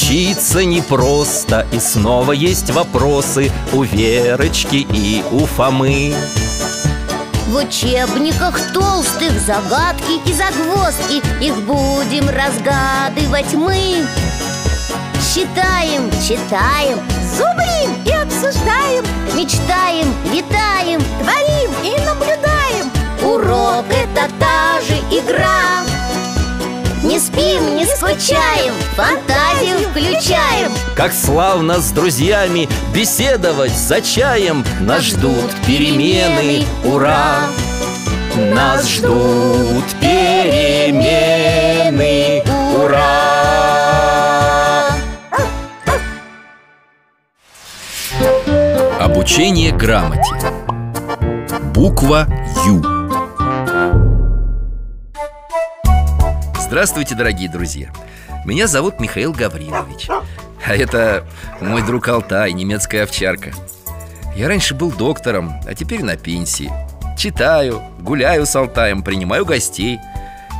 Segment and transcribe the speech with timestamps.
[0.00, 6.14] Учиться непросто И снова есть вопросы У Верочки и у Фомы.
[7.48, 14.06] В учебниках толстых загадки и загвоздки Их будем разгадывать мы.
[15.20, 17.00] Считаем, читаем,
[17.36, 19.04] Зубрим и обсуждаем
[19.34, 22.90] мечтаем, летаем Творим и наблюдаем.
[23.24, 25.97] Урок это та же игра
[27.18, 30.72] Не спим, не скучаем, фантазию включаем.
[30.94, 34.64] Как славно с друзьями беседовать за чаем.
[34.80, 37.40] Нас ждут перемены, ура!
[38.36, 40.94] Нас ждут перемены,
[42.76, 43.32] ура!
[49.00, 50.36] Обучение грамоте.
[51.74, 52.28] Буква
[52.64, 52.97] Ю
[56.68, 57.88] Здравствуйте, дорогие друзья.
[58.44, 60.10] Меня зовут Михаил Гаврилович.
[60.10, 61.24] А это
[61.62, 63.52] мой друг Алтай, немецкая овчарка.
[64.36, 66.70] Я раньше был доктором, а теперь на пенсии.
[67.16, 69.98] Читаю, гуляю с Алтаем, принимаю гостей.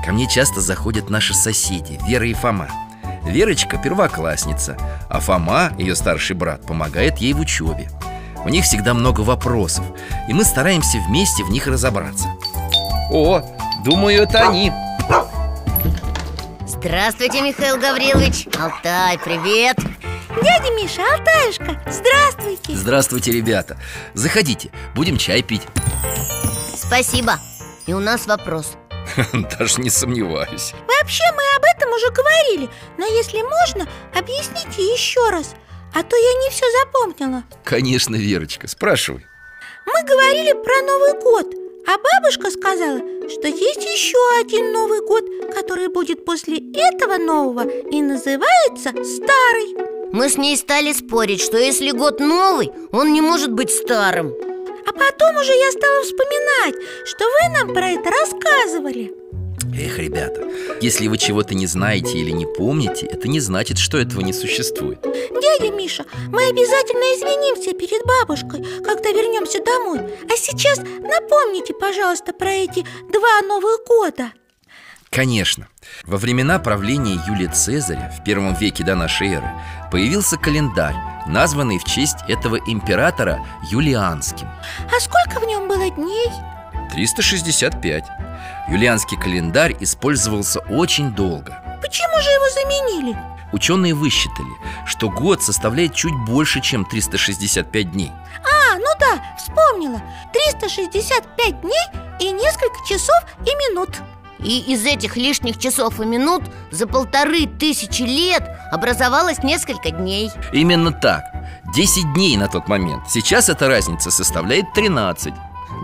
[0.02, 2.68] Ко мне часто заходят наши соседи, Вера и Фома.
[3.26, 4.78] Верочка первоклассница,
[5.10, 7.90] а Фома, ее старший брат, помогает ей в учебе
[8.46, 9.84] У них всегда много вопросов,
[10.26, 12.28] и мы стараемся вместе в них разобраться.
[13.10, 13.42] О,
[13.84, 14.72] думаю, это они
[16.80, 18.46] Здравствуйте, Михаил Гаврилович.
[18.56, 19.76] Алтай, привет.
[20.40, 22.76] Дядя Миша, Алтаюшка, здравствуйте.
[22.76, 23.76] Здравствуйте, ребята.
[24.14, 25.62] Заходите, будем чай пить.
[26.76, 27.40] Спасибо.
[27.88, 28.76] И у нас вопрос.
[29.58, 30.72] Даже не сомневаюсь.
[30.86, 35.54] Вообще мы об этом уже говорили Но если можно, объясните еще раз
[35.94, 37.42] А то я не все запомнила.
[37.64, 39.26] Конечно, Верочка, спрашивай.
[39.86, 42.98] Мы говорили про Новый год А бабушка сказала,
[43.30, 50.28] что есть еще один Новый год Который будет после этого нового И называется Старый Мы
[50.28, 54.34] с ней стали спорить, что если год новый, он не может быть старым.
[54.86, 56.74] А потом уже я стала вспоминать,
[57.06, 59.14] что вы нам про это рассказывали
[59.78, 60.42] Эх, ребята,
[60.80, 65.00] если вы чего-то не знаете или не помните Это не значит, что этого не существует.
[65.02, 70.00] Дядя Миша, мы обязательно извинимся перед бабушкой, когда вернемся домой.
[70.28, 74.32] А сейчас напомните, пожалуйста, про эти два Новых года.
[75.10, 75.68] Конечно.
[76.04, 79.50] Во времена правления Юлия Цезаря В первом веке до нашей эры
[79.90, 80.96] Появился календарь
[81.26, 84.48] Названный в честь этого императора Юлианским.
[84.48, 86.28] А сколько в нем было дней?
[86.92, 88.04] 365
[88.68, 91.62] Юлианский календарь использовался очень долго.
[91.80, 93.16] Почему же его заменили?
[93.52, 94.50] Ученые высчитали,
[94.86, 98.12] что год составляет чуть больше, чем 365 дней.
[98.44, 100.02] А, ну да, вспомнила.
[100.32, 101.72] 365 дней
[102.20, 103.90] и несколько часов и минут.
[104.38, 110.30] И из этих лишних часов и минут За полторы тысячи лет образовалось несколько дней.
[110.52, 111.24] Именно так.
[111.74, 113.10] 10 дней на тот момент.
[113.10, 115.34] Сейчас эта разница составляет 13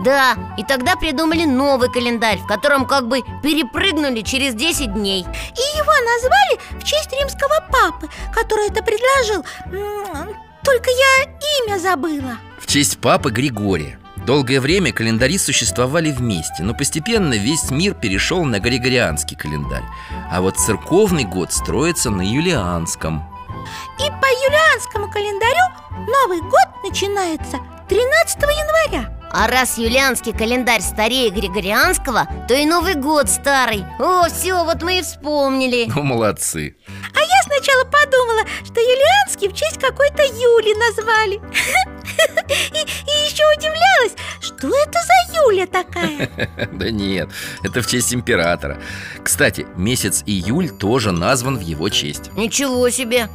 [0.03, 5.21] Да, и тогда придумали новый календарь В котором как бы перепрыгнули через 10 дней.
[5.21, 9.45] И его назвали в честь римского папы, который это предложил.
[10.63, 11.23] Только я
[11.63, 12.37] имя забыла.
[12.59, 13.99] В честь папы Григория.
[14.25, 19.83] Долгое время календари существовали вместе Но постепенно весь мир перешел на Григорианский календарь.
[20.31, 23.23] А вот церковный год строится на Юлианском.
[23.99, 32.25] И по юлианскому календарю Новый год начинается 13 января А раз юлианский календарь старее Григорианского
[32.47, 33.83] То и Новый год старый.
[33.99, 35.91] О, все, вот мы и вспомнили.
[35.93, 36.77] Ну, молодцы.
[37.13, 41.41] А я сначала подумала, что юлианский в честь какой-то Юли назвали.
[42.47, 46.29] И, и еще удивлялась, что это за Юля такая?
[46.71, 47.29] Да нет,
[47.63, 48.79] это в честь императора.
[49.21, 52.31] Кстати, месяц июль тоже назван в его честь.
[52.37, 53.27] Ничего себе.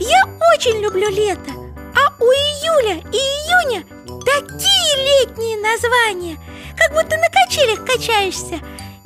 [0.00, 1.63] Я очень люблю лето
[1.94, 3.84] А у июля и июня
[4.24, 4.96] такие
[5.26, 6.38] летние названия
[6.76, 8.60] Как будто на качелях качаешься.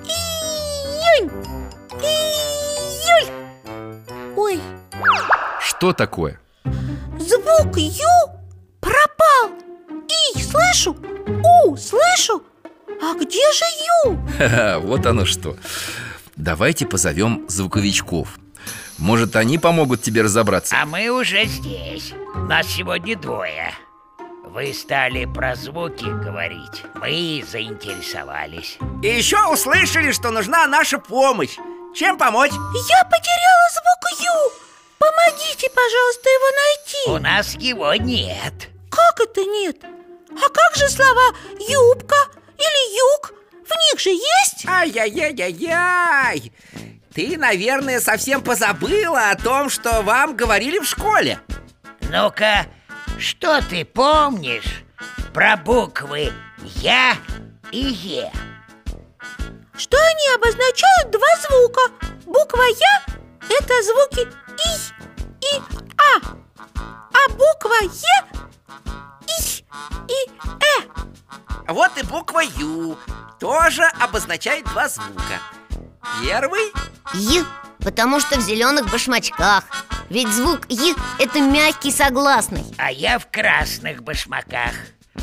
[0.04, 1.31] Июнь
[2.02, 3.32] Июль.
[4.37, 4.61] Ой,
[5.61, 6.40] Что такое?
[7.19, 8.32] звук Ю
[8.81, 9.50] пропал.
[10.34, 10.96] И слышу,
[11.67, 12.43] У слышу.
[13.02, 13.64] А где же
[14.05, 14.19] Ю?
[14.38, 15.56] Ха-ха, вот оно что.
[16.37, 18.38] Давайте позовем звуковичков
[18.99, 20.77] Может, они помогут тебе разобраться?
[20.81, 22.12] А мы уже здесь.
[22.49, 23.73] Нас сегодня двое.
[24.45, 26.83] Вы стали про звуки говорить.
[26.97, 28.79] Мы заинтересовались.
[29.03, 31.56] И еще услышали, что нужна наша помощь
[31.95, 32.50] Чем помочь?
[32.50, 34.53] Я потеряла звук Ю
[34.99, 38.69] Помогите, пожалуйста, его найти У нас его нет.
[38.91, 39.77] Как это нет?
[39.85, 41.35] А как же слова
[41.69, 42.17] юбка
[42.56, 43.33] или юг?
[43.65, 44.67] В них же есть?
[44.67, 46.53] Ай-яй-яй-яй-яй
[47.19, 51.41] ты, наверное, совсем позабыла о том, что вам говорили в школе.
[52.03, 52.67] Ну-ка,
[53.19, 54.85] что ты помнишь
[55.35, 56.32] про буквы
[56.62, 57.17] Я
[57.73, 58.31] и Е?
[59.76, 61.81] Что они обозначают два звука?
[62.25, 63.03] Буква Я–
[63.50, 65.61] это звуки И и
[65.97, 66.20] А
[66.85, 68.25] А буква Е–
[69.26, 69.65] И
[70.06, 70.87] и Э
[71.67, 72.97] Вот и буква Ю
[73.41, 75.41] тоже обозначает два звука
[76.22, 76.72] Первый?
[77.14, 77.44] Й,
[77.84, 79.64] потому что в зеленых башмачках.
[80.10, 82.64] Ведь звук Й– это мягкий согласный.
[82.78, 84.72] А я в красных башмаках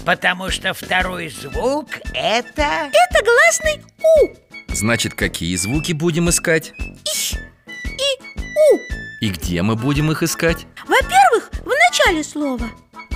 [0.05, 2.91] Потому что второй звук это...
[2.91, 6.73] Это гласный У Значит, какие звуки будем искать?
[7.05, 10.67] Ищ и У И где мы будем их искать?
[10.85, 12.69] Во-первых, в начале слова.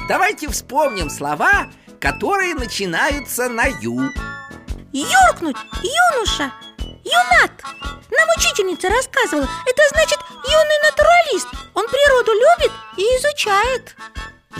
[0.07, 1.68] Давайте вспомним слова,
[2.00, 4.10] которые начинаются на Ю
[4.92, 6.51] Юркнуть, юноша,
[7.10, 7.52] юнат
[8.12, 11.48] Нам учительница рассказывала Это значит юный натуралист.
[11.74, 13.96] Он природу любит и изучает.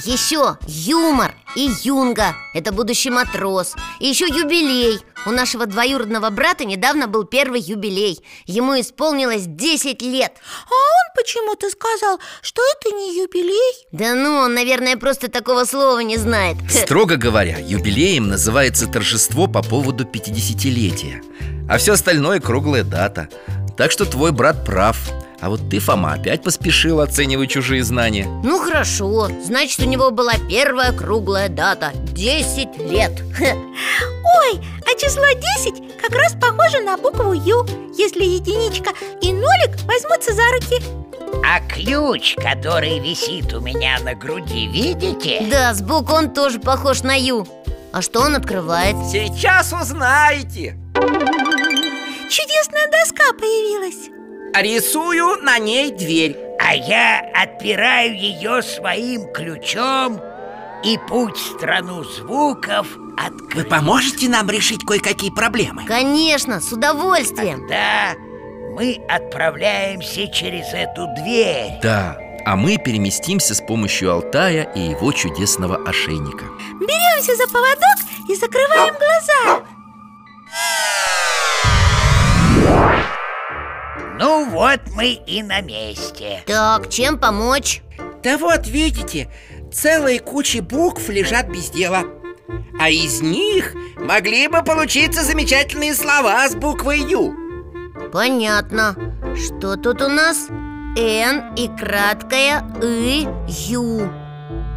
[0.06, 3.76] Еще юмор и юнга– это будущий матрос.
[4.00, 5.00] И еще юбилей.
[5.26, 8.24] У нашего двоюродного брата недавно был первый юбилей.
[8.46, 10.34] Ему исполнилось 10 лет.
[10.68, 13.88] А он почему-то сказал, что это не юбилей.
[13.92, 16.56] Да ну, он, наверное, просто такого слова не знает.
[16.70, 21.22] Строго говоря, юбилеем называется торжество по поводу 50-летия
[21.70, 23.30] А все остальное круглая дата.
[23.78, 24.98] Так что твой брат прав.
[25.40, 28.26] А вот ты, Фома, опять поспешил оценивать чужие знания.
[28.44, 33.12] Ну хорошо, значит у него была первая круглая дата 10 лет.
[33.40, 35.26] Ой, а число
[35.64, 37.66] 10 как раз похоже на букву Ю
[37.98, 38.90] Если единичка
[39.22, 40.82] и нолик возьмутся за руки.
[41.46, 45.46] А ключ, который висит у меня на груди, видите?
[45.50, 47.48] Да, сбоку он тоже похож на Ю
[47.94, 48.96] А что он открывает?
[49.12, 50.76] Сейчас узнаете
[52.30, 54.10] Чудесная доска появилась.
[54.54, 60.20] Рисую на ней дверь А я отпираю ее своим ключом
[60.84, 65.86] И путь в страну звуков Вы открыт поможете нам решить кое-какие проблемы?
[65.86, 67.68] Конечно, с удовольствием.
[67.68, 68.16] Да,
[68.76, 71.80] мы отправляемся через эту дверь.
[71.84, 76.46] Да, а мы переместимся с помощью Алтая и его чудесного ошейника.
[76.80, 79.64] Беремся за поводок и закрываем глаза
[84.20, 87.82] Ну вот мы и на месте Так, чем помочь?
[88.22, 89.32] Да вот, видите,
[89.72, 92.04] целые кучи букв лежат без дела
[92.78, 97.34] А из них могли бы получиться замечательные слова с буквой Ю
[98.12, 98.94] Понятно
[99.38, 100.50] Что тут у нас?
[100.98, 103.26] Н и краткая И,
[103.70, 104.02] Ю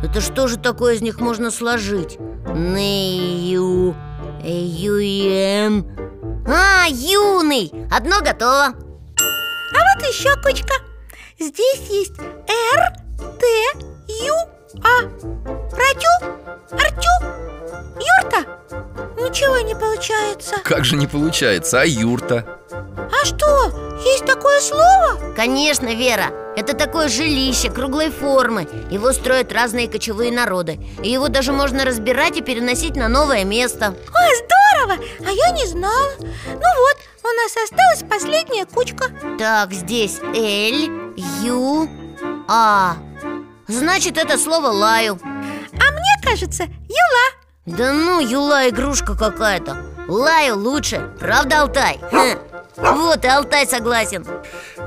[0.04, 2.16] Это что же такое из них можно сложить?
[2.46, 3.96] Н-ю,
[4.44, 5.84] Ю-ем
[6.46, 7.72] А, юный!
[7.90, 8.74] Одно готово
[9.74, 10.74] А вот еще кучка.
[11.38, 13.46] Здесь есть Р, Т,
[14.08, 14.34] Ю,
[14.84, 15.02] А.
[15.72, 17.10] Ратю, Артю,
[17.96, 18.46] Юрта.
[19.16, 20.56] Ничего не получается.
[20.64, 22.44] Как же не получается, а юрта?
[22.70, 25.34] А что, есть такое слово?
[25.34, 26.26] Конечно, Вера
[26.56, 28.68] Это такое жилище круглой формы.
[28.90, 30.78] Его строят разные кочевые народы.
[31.02, 33.94] И его даже можно разбирать и переносить на новое место.
[33.94, 35.02] Ой, здорово!
[35.26, 36.12] А я не знала.
[36.20, 39.06] Ну вот, у нас осталась последняя кучка
[39.38, 41.88] Так, здесь Л, Ю,
[42.48, 42.96] А
[43.68, 49.76] Значит, это слово лаю А мне кажется, Юла Да ну, Юла игрушка какая-то
[50.08, 52.00] Лаю лучше, правда, Алтай?
[52.10, 52.38] Хм.
[52.76, 54.26] Вот и Алтай согласен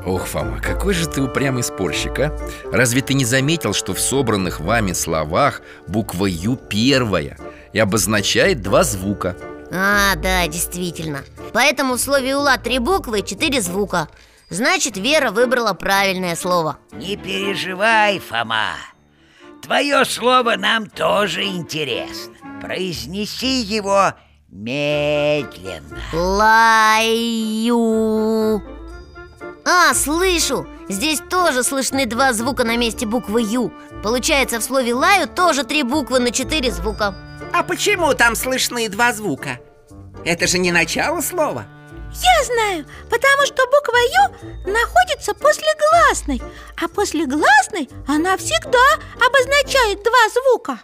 [0.05, 2.37] Ох, Фома, какой же ты упрямый спорщик, а?
[2.71, 7.37] Разве ты не заметил, что в собранных вами словах буква Ю первая
[7.73, 9.35] и обозначает два звука?
[9.77, 11.25] А, да, действительно.
[11.53, 14.07] Поэтому в слове «ула» три буквы и четыре звука.
[14.49, 16.77] Значит, Вера выбрала правильное слово.
[16.93, 18.75] Не переживай, Фома.
[19.61, 22.35] Твое слово нам тоже интересно.
[22.61, 24.13] Произнеси его
[24.49, 25.99] медленно.
[26.13, 27.73] Лаю.
[29.65, 30.65] А, слышу!
[30.87, 35.81] Здесь тоже слышны два звука на месте буквы «ю» Получается, в слове «лаю» тоже три
[35.81, 37.15] буквы на четыре звука
[37.57, 39.61] А почему там слышны два звука?
[40.25, 41.65] Это же не начало слова
[42.13, 46.41] Я знаю, потому что буква Ю находится после гласной
[46.83, 48.85] А после гласной она всегда
[49.25, 50.79] обозначает два звука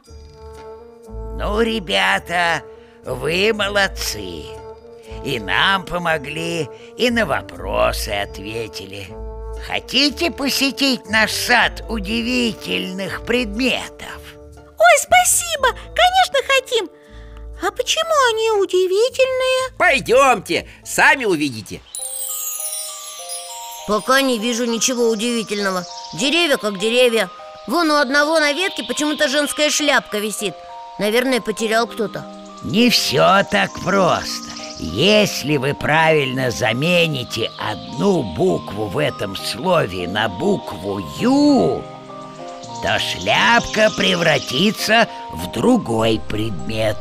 [1.38, 2.63] Ну, ребята,
[3.06, 4.46] вы молодцы
[5.25, 9.10] И нам помогли, и на вопросы ответили
[9.68, 14.21] Хотите посетить наш сад удивительных предметов?
[14.82, 16.90] Ой, спасибо, конечно хотим!
[17.62, 19.78] А почему они удивительные?
[19.78, 21.82] Пойдемте, сами увидите.
[23.88, 25.86] Пока не вижу ничего удивительного.
[26.14, 27.30] Деревья как деревья.
[27.68, 30.56] Вон у одного на ветке почему-то женская шляпка висит.
[30.98, 32.26] Наверное, потерял кто-то.
[32.64, 34.50] Не все так просто.
[34.80, 41.84] Если вы правильно замените одну букву в этом слове на букву «Ю»,
[42.82, 46.98] то шляпка превратится в другой предмет.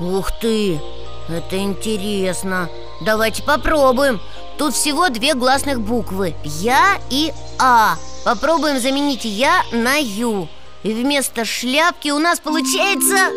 [0.00, 0.80] Ух ты,
[1.28, 2.68] это интересно.
[3.00, 4.20] Давайте попробуем.
[4.58, 10.48] Тут всего две гласных буквы Я и А Попробуем заменить Я на Ю
[10.82, 13.28] И вместо шляпки у нас получается...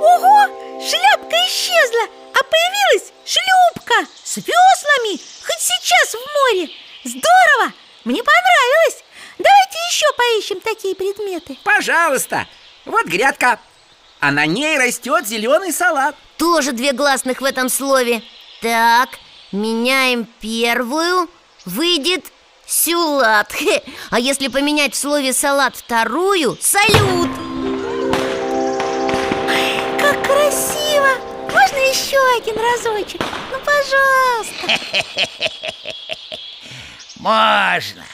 [0.00, 0.46] Ого,
[0.80, 6.70] шляпка исчезла, а появилась шлюпка с веслами Хоть сейчас в море.
[7.04, 7.72] Здорово,
[8.08, 9.04] мне понравилось.
[9.36, 11.58] Давайте еще поищем такие предметы.
[11.62, 12.46] Пожалуйста,
[12.86, 13.60] вот грядка.
[14.18, 16.16] А на ней растет зеленый салат.
[16.38, 18.22] Тоже две гласных в этом слове.
[18.62, 19.10] Так,
[19.52, 21.28] меняем первую.
[21.66, 22.24] Выйдет
[22.66, 23.52] сюлат.
[23.52, 23.82] Хе.
[24.10, 27.30] А если поменять в слове салат вторую Салют.
[30.00, 31.08] Как красиво!
[31.52, 33.20] Можно еще один разочек?
[33.52, 34.80] Ну, пожалуйста
[37.18, 38.04] Можно.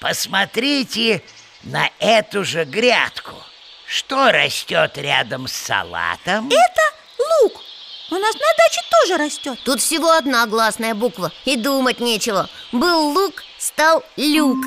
[0.00, 1.22] Посмотрите
[1.62, 3.32] на эту же грядку.
[3.86, 6.48] Что растет рядом с салатом?
[6.48, 6.82] Это
[7.42, 7.60] лук.
[8.10, 9.58] У нас на даче тоже растет.
[9.64, 12.48] Тут всего одна гласная буква И думать нечего.
[12.72, 14.58] Был лук, стал люк.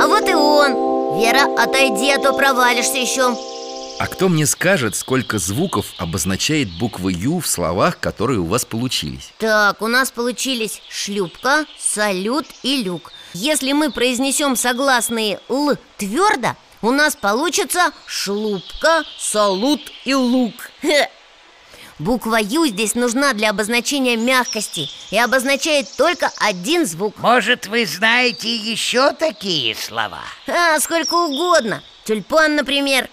[0.00, 1.18] А вот и он.
[1.18, 3.36] Вера, отойди, а то провалишься еще
[3.96, 9.30] А кто мне скажет, сколько звуков обозначает буква «Ю» в словах, которые у вас получились?
[9.38, 16.90] Так, у нас получились шлюпка, салют и люк Если мы произнесем согласные «л» твердо У
[16.90, 21.08] нас получится шлупка, салут и лук Хе.
[22.00, 28.56] Буква «Ю» здесь нужна для обозначения мягкости И обозначает только один звук Может, вы знаете
[28.56, 30.22] еще такие слова?
[30.48, 33.08] А, сколько угодно Тюльпан, например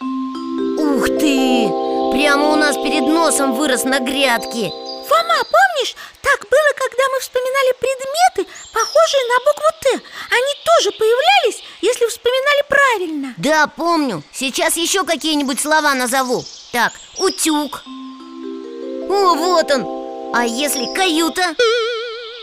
[1.22, 1.70] ты!
[2.12, 4.70] Прямо у нас перед носом вырос на грядке.
[5.08, 9.90] Фома, помнишь, так было, когда мы вспоминали предметы, похожие на букву Т
[10.32, 13.34] Они тоже появлялись, если вспоминали правильно.
[13.38, 14.24] Да, помню.
[14.34, 16.44] Сейчас еще какие-нибудь слова назову.
[16.72, 17.84] Так, утюг.
[17.86, 20.34] О, вот он.
[20.34, 21.56] А если каюта?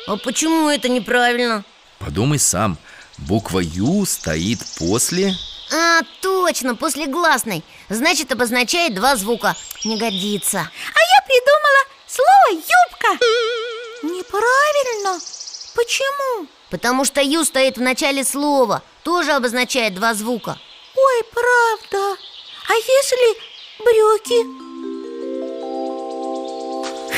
[0.06, 1.64] А почему это неправильно?
[1.98, 2.78] Подумай сам.
[3.18, 5.34] Буква «Ю» стоит после...
[5.70, 7.62] А, точно, после гласной.
[7.88, 9.54] Значит, обозначает два звука.
[9.84, 10.58] Не годится.
[10.58, 13.24] А я придумала слово «юбка»
[14.02, 15.18] Неправильно.
[15.74, 16.46] Почему?
[16.70, 18.82] Потому что «ю» стоит в начале слова.
[19.02, 20.58] Тоже обозначает два звука.
[20.94, 22.16] Ой, правда.
[22.68, 23.36] А если
[23.78, 24.68] брюки?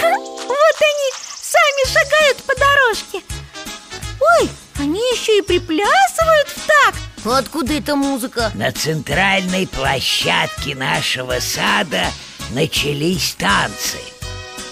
[0.00, 3.22] Ха, вот они, сами шагают по дорожке.
[4.20, 6.59] Ой, они еще и приплясывают в
[7.24, 8.50] Откуда эта музыка?
[8.54, 12.06] На центральной площадке нашего сада
[12.52, 13.98] начались танцы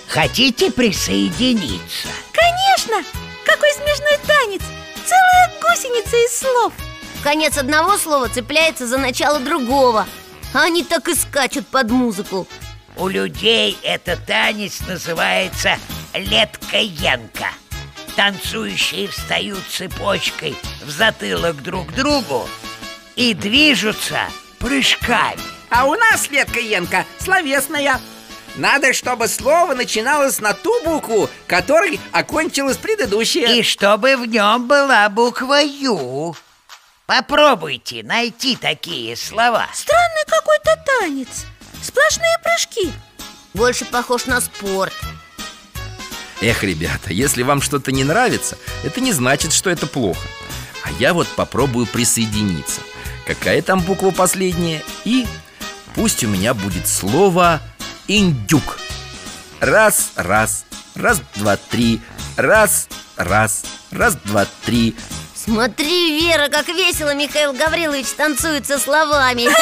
[0.09, 2.09] Хотите присоединиться?
[2.33, 3.05] Конечно!
[3.45, 4.63] Какой смешной танец!
[5.05, 6.73] Целая гусеница из слов
[7.23, 10.07] Конец одного слова цепляется за начало другого
[10.55, 12.49] А Они так и скачут под музыку
[12.97, 15.77] У людей этот танец называется
[16.15, 17.49] леткоенка
[18.19, 22.49] Танцующие встают цепочкой в затылок друг другу
[23.15, 24.19] и движутся
[24.59, 25.41] прыжками.
[25.71, 28.01] А у нас, Летка Янка, словесная.
[28.57, 35.09] Надо, чтобы слово начиналось на ту букву, которой окончилось предыдущее И чтобы в нем была
[35.09, 36.35] буква «Ю»
[37.07, 39.69] Попробуйте найти такие слова.
[39.73, 41.47] Странный какой-то танец.
[41.81, 42.93] Сплошные прыжки.
[43.55, 44.93] Больше похож на спорт
[46.41, 50.27] Эх, ребята, если вам что-то не нравится, это не значит, что это плохо.
[50.85, 52.81] А я вот попробую присоединиться.
[53.27, 54.83] Какая там буква последняя?
[55.05, 55.27] И
[55.95, 57.61] пусть у меня будет слово
[58.07, 58.79] «индюк»
[59.61, 60.65] Раз, раз,
[60.95, 62.01] раз, два, три.
[62.37, 64.95] Раз, раз, раз, два, три.
[65.35, 69.49] Смотри, Вера, как весело Михаил Гаврилович танцует со словами.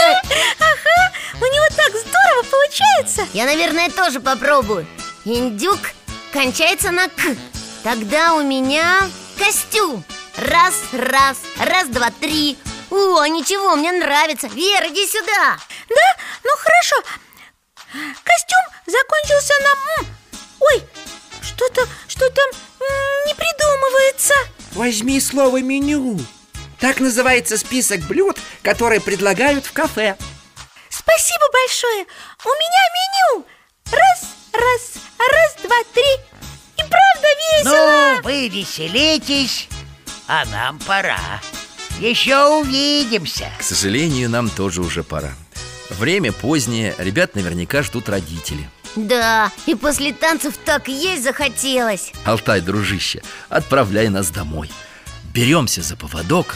[0.59, 3.27] Ага, у него так здорово получается.
[3.33, 4.87] Я, наверное, тоже попробую.
[5.25, 5.79] Индюк
[6.33, 7.37] кончается на «к»
[7.83, 10.05] Тогда у меня костюм.
[10.37, 12.59] Раз, раз, раз, два, три.
[12.91, 14.49] О, ничего, мне нравится.
[14.49, 15.57] Вера, иди сюда.
[15.89, 16.17] Да?
[16.43, 16.97] Ну хорошо.
[18.25, 20.17] Костюм закончился на «м».
[20.61, 20.85] Ой,
[21.43, 24.35] что-то, что-то м, не придумывается.
[24.73, 26.19] Возьми слово «меню»
[26.81, 30.17] Так называется список блюд, которые предлагают в кафе.
[30.91, 32.07] Спасибо большое.
[32.45, 33.47] У меня меню.
[33.93, 36.13] Раз, раз, раз, два, три.
[36.77, 38.17] И правда весело.
[38.17, 39.69] Ну, вы веселитесь,
[40.27, 41.19] а нам пора.
[41.99, 43.51] Еще увидимся.
[43.59, 45.33] К сожалению, нам тоже уже пора.
[45.91, 48.69] Время позднее, ребят наверняка ждут родители.
[48.97, 52.13] Да, и после танцев так есть захотелось.
[52.25, 54.71] Алтай, дружище, отправляй нас домой.
[55.33, 56.55] Беремся за поводок.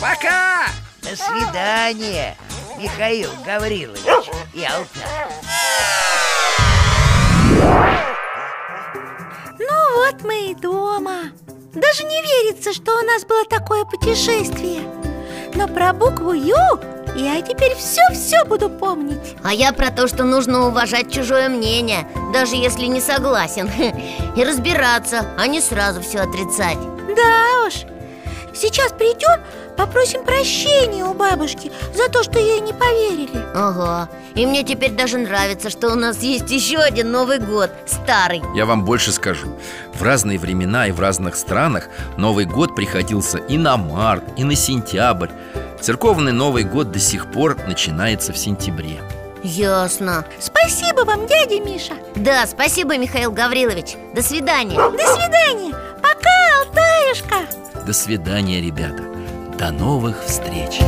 [0.00, 0.66] Пока!
[1.02, 2.36] До свидания,
[2.78, 6.13] Михаил Гаврилович и Алтай
[10.04, 11.32] вот мы и дома.
[11.72, 14.82] Даже не верится, что у нас было такое путешествие.
[15.54, 16.56] Но про букву Ю
[17.16, 19.36] я теперь все-все буду помнить.
[19.42, 23.70] А я про то, что нужно уважать чужое мнение Даже если не согласен.
[24.36, 26.78] И разбираться, а не сразу все отрицать.
[27.16, 27.74] Да уж.
[28.54, 29.40] Сейчас придем,
[29.76, 33.44] попросим прощения у бабушки За то, что ей не поверили.
[33.54, 38.42] Ага, и мне теперь даже нравится, что у нас есть еще один Новый год, старый.
[38.54, 39.48] Я вам больше скажу.
[39.94, 44.54] В разные времена и в разных странах Новый год приходился и на март, и на
[44.54, 45.30] сентябрь.
[45.80, 49.00] Церковный Новый год до сих пор начинается в сентябре.
[49.42, 50.24] Ясно.
[50.40, 51.92] Спасибо вам, дядя Миша.
[52.16, 53.96] Да, спасибо, Михаил Гаврилович.
[54.14, 54.76] До свидания.
[54.76, 55.74] До свидания.
[56.02, 56.30] Пока,
[56.64, 57.84] Алтаюшка.
[57.86, 59.14] До свидания, ребята
[59.58, 60.80] До новых встреч.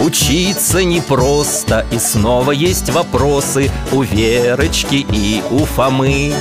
[0.00, 6.32] Учиться непросто, и снова есть вопросы У Верочки и у Фомы.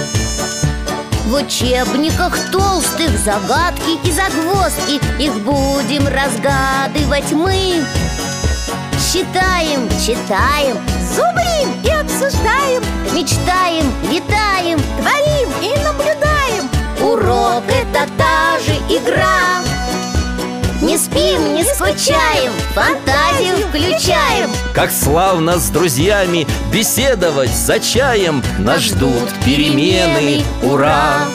[1.25, 7.83] В учебниках толстых загадки и загвоздки Их будем разгадывать мы
[9.01, 10.77] Считаем, читаем,
[11.13, 12.83] зубрим и обсуждаем.
[13.13, 16.69] Мечтаем, летаем, творим и наблюдаем.
[17.01, 19.61] Урок– это та же игра.
[20.81, 24.51] Не спим, не скучаем, фантазию включаем.
[24.73, 28.43] Как славно с друзьями беседовать за чаем.
[28.59, 31.25] Нас ждут перемены, ура!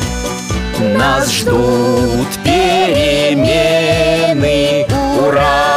[0.81, 3.67] Нас ждут перемены,
[5.21, 5.76] ура!